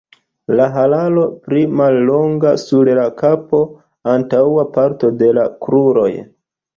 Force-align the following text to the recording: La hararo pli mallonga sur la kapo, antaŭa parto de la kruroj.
La 0.59 0.65
hararo 0.75 1.25
pli 1.49 1.59
mallonga 1.81 2.53
sur 2.61 2.89
la 2.99 3.03
kapo, 3.19 3.59
antaŭa 4.15 4.65
parto 4.79 5.13
de 5.21 5.29
la 5.39 5.45
kruroj. 5.67 6.09